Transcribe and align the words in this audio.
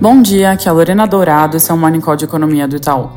Bom 0.00 0.22
dia, 0.22 0.52
aqui 0.52 0.68
é 0.68 0.70
a 0.70 0.72
Lorena 0.72 1.08
Dourado, 1.08 1.56
esse 1.56 1.72
é 1.72 1.74
o 1.74 1.76
Morning 1.76 2.00
Call 2.00 2.14
de 2.14 2.24
Economia 2.24 2.68
do 2.68 2.76
Itaú. 2.76 3.10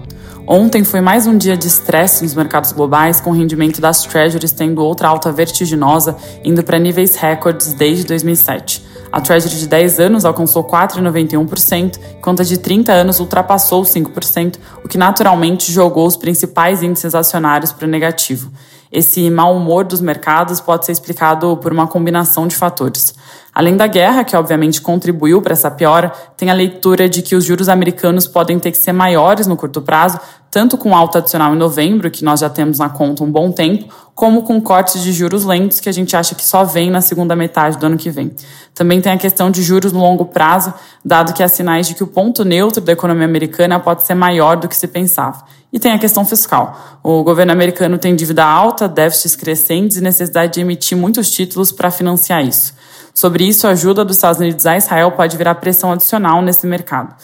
Ontem 0.48 0.84
foi 0.84 1.00
mais 1.00 1.28
um 1.28 1.38
dia 1.38 1.55
de 1.55 1.68
estresse 1.68 2.23
nos 2.23 2.34
mercados 2.34 2.71
globais, 2.71 3.21
com 3.21 3.30
o 3.30 3.34
rendimento 3.34 3.80
das 3.80 4.02
Treasuries 4.02 4.52
tendo 4.52 4.84
outra 4.84 5.07
alta 5.07 5.32
vertiginosa, 5.32 6.18
indo 6.44 6.64
para 6.64 6.80
níveis 6.80 7.16
recordes 7.16 7.73
desde 7.73 8.04
2007. 8.05 8.84
A 9.12 9.20
Treasury 9.20 9.55
de 9.55 9.68
10 9.68 10.00
anos 10.00 10.23
alcançou 10.23 10.64
4,91%, 10.64 12.00
enquanto 12.18 12.41
a 12.41 12.46
de 12.46 12.57
30 12.57 12.93
anos 12.93 13.20
ultrapassou 13.20 13.84
5%, 13.84 14.57
o 14.84 14.88
que 14.88 14.98
naturalmente 14.98 15.71
jogou 15.71 16.07
os 16.07 16.16
principais 16.16 16.82
índices 16.82 17.14
acionários 17.14 17.74
para 17.74 17.86
o 17.86 17.89
negativo. 17.89 18.50
Esse 18.92 19.29
mau 19.29 19.55
humor 19.55 19.86
dos 19.86 20.02
mercados 20.02 20.60
pode 20.60 20.86
ser 20.86 20.92
explicado 20.93 21.55
por 21.57 21.71
uma 21.71 21.88
combinação 21.88 22.47
de 22.47 22.55
fatores. 22.55 23.14
Além 23.54 23.75
da 23.75 23.88
guerra, 23.88 24.24
que 24.24 24.36
obviamente 24.36 24.82
contribuiu 24.82 25.42
para 25.42 25.54
essa 25.54 25.70
piora, 25.70 26.12
tem 26.37 26.50
a 26.50 26.54
leitura 26.54 27.07
de 27.09 27.21
que 27.21 27.36
os 27.36 27.43
juros 27.43 27.68
americanos 27.68 28.28
podem 28.28 28.59
ter 28.59 28.71
que 28.71 28.78
ser 28.78 28.93
maiores 28.93 29.46
no 29.46 29.57
curto 29.57 29.82
prazo, 29.82 30.20
tanto 30.51 30.78
com 30.78 30.93
alta 30.93 31.19
adicional 31.19 31.55
em 31.55 31.57
novembro, 31.57 32.11
que 32.11 32.25
nós 32.25 32.41
já 32.41 32.50
temos 32.50 32.78
na 32.78 32.89
conta 32.89 33.23
um 33.23 33.31
bom 33.31 33.53
tempo, 33.53 33.92
como 34.14 34.44
com 34.44 34.61
cortes 34.61 35.02
de 35.02 35.14
juros 35.14 35.45
lentos, 35.45 35.80
que 35.80 35.88
a 35.88 35.94
gente 35.94 36.14
acha 36.14 36.36
que 36.36 36.44
só 36.44 36.66
vem 36.66 36.92
na 36.92 37.00
segunda 37.00 37.38
metade 37.38 37.78
do 37.78 37.86
ano 37.86 37.97
que 37.97 38.09
vem. 38.09 38.36
Também 38.75 39.00
tem 39.00 39.14
a 39.14 39.17
questão 39.17 39.50
de 39.50 39.64
juros 39.64 39.94
no 39.94 40.00
longo 40.00 40.25
prazo, 40.25 40.73
dado 41.03 41.33
que 41.33 41.42
há 41.42 41.47
sinais 41.47 41.88
de 41.88 41.95
que 41.95 42.03
o 42.03 42.08
ponto 42.08 42.44
neutro 42.44 42.81
da 42.81 42.92
economia 42.92 43.23
americana 43.23 43.80
pode 43.80 44.06
ser 44.06 44.14
maior 44.14 44.58
do 44.58 44.67
que 44.67 44.75
se 44.75 44.88
pensava. 44.88 45.42
E 45.72 45.80
tem 45.80 45.94
a 45.94 45.97
questão 45.97 46.25
fiscal. 46.25 47.00
O 47.02 47.23
governo 47.23 47.53
americano 47.53 47.97
tem 47.97 48.14
dívida 48.14 48.44
alta, 48.44 48.89
déficits 48.89 49.38
crescentes 49.38 49.95
e 49.95 50.02
necessidade 50.02 50.56
de 50.56 50.59
emitir 50.59 50.97
muitos 50.97 51.31
títulos 51.31 51.72
para 51.72 51.89
financiar 51.89 52.45
isso. 52.45 52.73
Sobre 53.14 53.45
isso, 53.45 53.67
a 53.67 53.70
ajuda 53.70 54.03
dos 54.03 54.17
Estados 54.17 54.42
Unidos 54.42 54.66
a 54.66 54.75
Israel 54.75 55.11
pode 55.14 55.38
virar 55.38 55.56
pressão 55.56 55.94
adicional 55.94 56.42
nesse 56.42 56.67
mercado. 56.67 57.16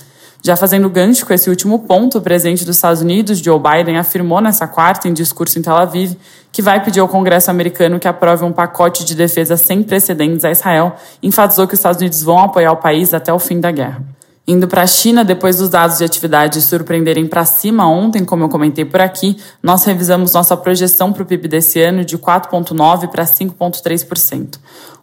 Já 0.48 0.56
fazendo 0.56 0.90
gancho 0.90 1.26
com 1.26 1.34
esse 1.34 1.50
último 1.50 1.80
ponto, 1.80 2.20
o 2.20 2.22
presidente 2.22 2.64
dos 2.64 2.78
Estados 2.78 3.02
Unidos, 3.02 3.40
Joe 3.40 3.60
Biden, 3.60 3.98
afirmou 3.98 4.40
nessa 4.40 4.66
quarta, 4.66 5.06
em 5.06 5.12
discurso 5.12 5.60
em 5.60 5.62
Tel 5.62 5.76
Aviv, 5.76 6.16
que 6.54 6.62
vai 6.62 6.82
pedir 6.82 7.02
ao 7.02 7.10
Congresso 7.10 7.52
americano 7.52 8.00
que 8.00 8.08
aprove 8.08 8.46
um 8.46 8.54
pacote 8.54 9.04
de 9.04 9.14
defesa 9.14 9.58
sem 9.58 9.84
precedentes 9.84 10.46
a 10.46 10.52
Israel 10.52 10.96
enfatizou 11.22 11.68
que 11.68 11.74
os 11.74 11.80
Estados 11.82 12.00
Unidos 12.00 12.24
vão 12.24 12.40
apoiar 12.40 12.72
o 12.72 12.78
país 12.78 13.14
até 13.14 13.34
o 13.34 13.38
fim 13.40 13.60
da 13.60 13.72
guerra. 13.72 14.02
Indo 14.48 14.70
para 14.70 14.84
a 14.84 14.88
China, 14.88 15.26
depois 15.26 15.58
dos 15.58 15.68
dados 15.68 15.98
de 15.98 16.06
atividade 16.06 16.62
surpreenderem 16.62 17.28
para 17.28 17.44
cima 17.44 17.86
ontem, 17.86 18.24
como 18.24 18.46
eu 18.46 18.48
comentei 18.48 18.86
por 18.86 19.02
aqui, 19.02 19.36
nós 19.62 19.84
revisamos 19.84 20.32
nossa 20.32 20.56
projeção 20.56 21.12
para 21.12 21.24
o 21.24 21.26
PIB 21.26 21.50
desse 21.50 21.82
ano 21.82 22.06
de 22.06 22.18
4,9% 22.18 23.10
para 23.10 23.26
5,3%. 23.26 24.58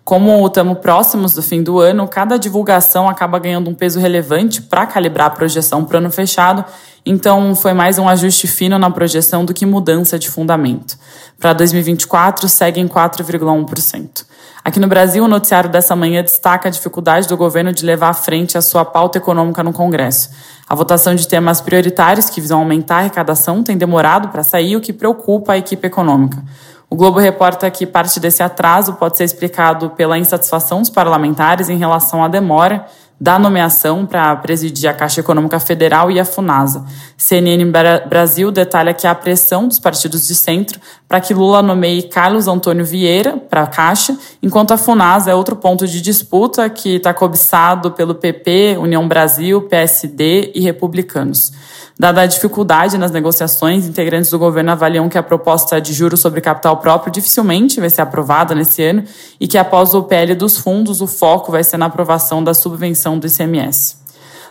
Como 0.05 0.47
estamos 0.47 0.81
próximos 0.81 1.33
do 1.33 1.43
fim 1.43 1.63
do 1.63 1.81
ano, 1.81 2.07
cada 2.07 2.39
divulgação 2.39 3.09
acaba 3.09 3.39
ganhando 3.39 3.71
um 3.71 3.75
peso 3.75 3.99
relevante 3.99 4.61
para 4.61 4.85
calibrar 4.85 5.29
a 5.29 5.31
projeção 5.31 5.83
para 5.83 5.95
o 5.95 5.99
ano 5.99 6.11
fechado, 6.11 6.63
então 7.07 7.55
foi 7.55 7.73
mais 7.73 7.99
um 7.99 8.07
ajuste 8.07 8.47
fino 8.47 8.79
na 8.79 8.91
projeção 8.91 9.47
do 9.47 9.55
que 9.55 9.65
mudança 9.65 10.19
de 10.19 10.29
fundamento. 10.29 10.99
Para 11.41 11.55
2024, 11.55 12.47
segue 12.51 12.83
em 12.83 12.87
4,1%. 12.87 14.27
Aqui 14.63 14.79
no 14.79 14.87
Brasil, 14.87 15.25
o 15.25 15.29
noticiário 15.29 15.71
dessa 15.71 15.97
manhã 15.97 16.23
destaca 16.23 16.69
a 16.69 16.71
dificuldade 16.71 17.27
do 17.27 17.37
governo 17.37 17.73
de 17.73 17.87
levar 17.87 18.11
à 18.11 18.15
frente 18.15 18.59
a 18.59 18.63
sua 18.63 18.85
pauta 18.85 19.17
econômica 19.17 19.63
no 19.63 19.73
Congresso. 19.73 20.31
A 20.69 20.75
votação 20.75 21.15
de 21.15 21.27
temas 21.27 21.63
prioritários 21.63 22.29
que 22.29 22.43
visam 22.43 22.59
aumentar 22.59 22.97
a 22.97 22.99
arrecadação 22.99 23.63
tem 23.63 23.77
demorado 23.77 24.29
para 24.29 24.43
sair, 24.43 24.77
o 24.77 24.83
que 24.83 24.93
preocupa 24.93 25.55
a 25.55 25.59
equipe 25.59 25.87
econômica. 25.87 26.43
O 26.89 26.97
Globo 26.97 27.19
reporta 27.19 27.71
que 27.71 27.87
parte 27.87 28.21
desse 28.21 28.43
atraso 28.43 28.95
pode 28.95 29.17
ser 29.17 29.25
explicado 29.25 29.91
pela 29.91 30.19
insatisfação 30.19 30.81
dos 30.81 30.91
parlamentares 30.91 31.69
em 31.69 31.77
relação 31.77 32.23
à 32.23 32.29
demora 32.29 32.87
da 33.21 33.39
nomeação 33.39 34.05
para 34.05 34.35
presidir 34.37 34.89
a 34.91 34.93
Caixa 34.93 35.21
Econômica 35.21 35.59
Federal 35.61 36.11
e 36.11 36.19
a 36.19 36.25
FUNASA. 36.25 36.85
CNN 37.17 37.65
Brasil 38.09 38.51
detalha 38.51 38.93
que 38.93 39.07
há 39.07 39.15
pressão 39.15 39.69
dos 39.69 39.79
partidos 39.79 40.27
de 40.27 40.35
centro 40.35 40.81
para 41.09 41.21
que 41.21 41.33
Lula 41.33 41.63
nomeie 41.63 42.03
Carlos 42.03 42.49
Antônio 42.49 42.85
Vieira 42.85 43.37
para 43.37 43.63
a 43.63 43.67
Caixa, 43.67 44.19
enquanto 44.43 44.73
a 44.73 44.77
FUNASA 44.77 45.31
é 45.31 45.35
outro 45.35 45.57
ponto 45.57 45.87
de 45.87 46.01
disputa 46.01 46.69
que 46.69 46.97
está 46.97 47.15
cobiçado 47.15 47.93
pelo 47.93 48.15
PP, 48.15 48.77
União 48.79 49.07
Brasil, 49.07 49.63
PSD 49.63 50.53
e 50.55 50.61
republicanos. 50.61 51.53
Dada 51.97 52.23
a 52.23 52.27
dificuldade 52.27 52.99
nas 52.99 53.13
negociações, 53.13 53.87
integrantes 53.87 54.29
do 54.29 54.37
governo 54.37 54.73
avaliam 54.73 55.09
que 55.09 55.17
a 55.17 55.23
proposta 55.23 55.81
de 55.81 55.93
juros 55.93 56.19
sobre 56.19 56.41
capital 56.41 56.79
próprio 56.79 57.13
dificilmente 57.13 57.79
vai 57.79 57.89
ser 57.89 58.03
aprovada 58.03 58.53
nesse 58.53 58.83
ano 58.83 59.05
e 59.39 59.47
que 59.47 59.57
após 59.57 59.95
o 59.95 60.03
PL 60.03 60.35
dos 60.35 60.59
fundos, 60.59 61.01
o 61.01 61.07
foco 61.07 61.53
vai 61.53 61.63
ser 61.63 61.77
na 61.77 61.87
aprovação 61.87 62.43
da 62.43 62.53
subvenção 62.53 63.14
do 63.19 63.27
ICMS. 63.27 63.97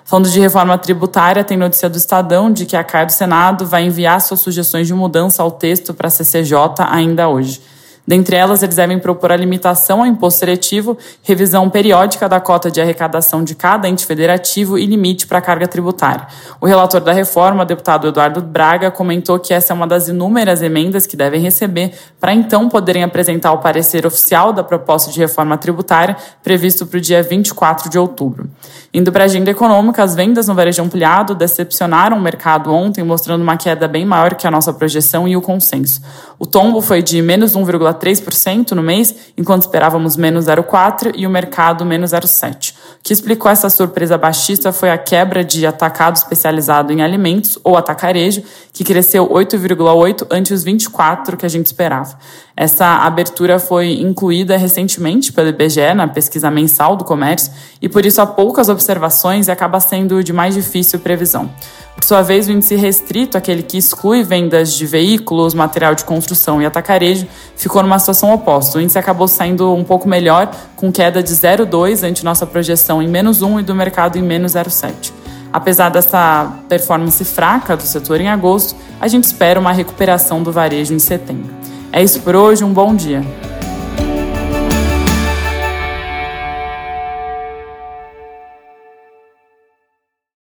Falando 0.05 0.29
de 0.29 0.39
reforma 0.39 0.77
tributária, 0.77 1.43
tem 1.43 1.57
notícia 1.57 1.89
do 1.89 1.97
Estadão 1.97 2.51
de 2.51 2.65
que 2.65 2.75
a 2.75 2.83
CAI 2.83 3.05
do 3.05 3.11
Senado 3.11 3.65
vai 3.65 3.85
enviar 3.85 4.19
suas 4.19 4.41
sugestões 4.41 4.85
de 4.85 4.93
mudança 4.93 5.41
ao 5.41 5.49
texto 5.49 5.93
para 5.93 6.07
a 6.07 6.11
CCJ 6.11 6.57
ainda 6.89 7.29
hoje. 7.29 7.61
Dentre 8.05 8.35
elas, 8.35 8.61
eles 8.61 8.75
devem 8.75 8.99
propor 8.99 9.31
a 9.31 9.35
limitação 9.37 10.01
ao 10.01 10.05
imposto 10.05 10.39
seletivo, 10.39 10.97
revisão 11.21 11.69
periódica 11.69 12.27
da 12.27 12.37
cota 12.39 12.69
de 12.69 12.81
arrecadação 12.81 13.43
de 13.43 13.55
cada 13.55 13.87
ente 13.87 14.05
federativo 14.05 14.77
e 14.77 14.85
limite 14.85 15.25
para 15.25 15.37
a 15.37 15.41
carga 15.41 15.67
tributária. 15.67 16.27
O 16.59 16.65
relator 16.65 16.99
da 16.99 17.13
reforma, 17.13 17.65
deputado 17.65 18.07
Eduardo 18.07 18.41
Braga, 18.41 18.91
comentou 18.91 19.39
que 19.39 19.53
essa 19.53 19.71
é 19.71 19.75
uma 19.75 19.87
das 19.87 20.09
inúmeras 20.09 20.61
emendas 20.61 21.05
que 21.05 21.15
devem 21.15 21.39
receber 21.39 21.93
para 22.19 22.33
então 22.33 22.67
poderem 22.67 23.03
apresentar 23.03 23.53
o 23.53 23.59
parecer 23.59 24.05
oficial 24.05 24.51
da 24.51 24.63
proposta 24.63 25.09
de 25.09 25.19
reforma 25.19 25.57
tributária 25.57 26.17
previsto 26.43 26.85
para 26.85 26.97
o 26.97 27.01
dia 27.01 27.23
24 27.23 27.89
de 27.89 27.97
outubro. 27.97 28.49
Indo 28.93 29.11
para 29.11 29.23
a 29.23 29.25
agenda 29.25 29.49
econômica, 29.49 30.03
as 30.03 30.13
vendas 30.13 30.47
no 30.47 30.53
varejo 30.53 30.83
ampliado 30.83 31.33
decepcionaram 31.33 32.17
o 32.17 32.21
mercado 32.21 32.71
ontem, 32.73 33.03
mostrando 33.03 33.41
uma 33.41 33.55
queda 33.55 33.87
bem 33.87 34.05
maior 34.05 34.35
que 34.35 34.45
a 34.45 34.51
nossa 34.51 34.73
projeção 34.73 35.27
e 35.27 35.37
o 35.37 35.41
consenso. 35.41 36.01
O 36.37 36.45
tombo 36.45 36.81
foi 36.81 37.01
de 37.01 37.21
menos 37.21 37.55
1,3% 37.93 38.71
no 38.71 38.83
mês, 38.83 39.33
enquanto 39.37 39.63
esperávamos 39.63 40.17
menos 40.17 40.45
0,4% 40.45 41.13
e 41.15 41.25
o 41.25 41.29
mercado 41.29 41.85
menos 41.85 42.11
0,7%. 42.11 42.72
Que 43.01 43.13
explicou 43.13 43.51
essa 43.51 43.69
surpresa 43.69 44.17
baixista 44.17 44.71
foi 44.71 44.89
a 44.89 44.97
quebra 44.97 45.43
de 45.43 45.65
atacado 45.65 46.15
especializado 46.15 46.93
em 46.93 47.01
alimentos, 47.01 47.57
ou 47.63 47.77
atacarejo, 47.77 48.43
que 48.71 48.83
cresceu 48.83 49.27
8,8% 49.27 50.27
ante 50.29 50.53
os 50.53 50.63
24% 50.63 51.37
que 51.37 51.45
a 51.45 51.49
gente 51.49 51.65
esperava. 51.65 52.17
Essa 52.55 52.85
abertura 52.97 53.57
foi 53.57 53.99
incluída 53.99 54.55
recentemente 54.57 55.33
pelo 55.33 55.49
IBGE 55.49 55.93
na 55.95 56.07
pesquisa 56.07 56.51
mensal 56.51 56.95
do 56.95 57.03
comércio 57.03 57.51
e 57.81 57.89
por 57.89 58.05
isso 58.05 58.21
há 58.21 58.27
poucas 58.27 58.69
observações 58.69 59.47
e 59.47 59.51
acaba 59.51 59.79
sendo 59.79 60.23
de 60.23 60.31
mais 60.31 60.53
difícil 60.53 60.99
previsão. 60.99 61.49
Por 61.95 62.03
sua 62.03 62.21
vez, 62.21 62.47
o 62.47 62.51
índice 62.51 62.75
restrito, 62.75 63.37
aquele 63.37 63.63
que 63.63 63.77
exclui 63.77 64.23
vendas 64.23 64.73
de 64.73 64.85
veículos, 64.85 65.53
material 65.53 65.93
de 65.95 66.03
construção 66.03 66.61
e 66.61 66.65
atacarejo, 66.65 67.27
ficou 67.55 67.81
numa 67.81 67.99
situação 67.99 68.33
oposta. 68.33 68.77
O 68.77 68.81
índice 68.81 68.97
acabou 68.97 69.27
saindo 69.27 69.71
um 69.73 69.83
pouco 69.83 70.07
melhor, 70.07 70.51
com 70.75 70.91
queda 70.91 71.23
de 71.23 71.31
0,2 71.31 72.03
ante 72.03 72.25
nossa 72.25 72.45
projeção 72.45 72.82
em 73.01 73.07
menos 73.07 73.41
1 73.41 73.59
e 73.59 73.63
do 73.63 73.75
mercado 73.75 74.17
em 74.17 74.21
menos 74.21 74.53
0,7. 74.53 75.13
Apesar 75.51 75.89
dessa 75.89 76.51
performance 76.67 77.23
fraca 77.23 77.77
do 77.77 77.83
setor 77.83 78.19
em 78.19 78.27
agosto, 78.27 78.75
a 78.99 79.07
gente 79.07 79.25
espera 79.25 79.59
uma 79.59 79.71
recuperação 79.71 80.41
do 80.41 80.51
varejo 80.51 80.93
em 80.93 80.99
setembro. 80.99 81.53
É 81.91 82.01
isso 82.01 82.21
por 82.21 82.35
hoje, 82.35 82.63
um 82.63 82.73
bom 82.73 82.95
dia. 82.95 83.23